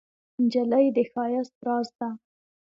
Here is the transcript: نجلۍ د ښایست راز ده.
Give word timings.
نجلۍ 0.43 0.85
د 0.95 0.97
ښایست 1.11 1.55
راز 1.65 1.87
ده. 1.99 2.09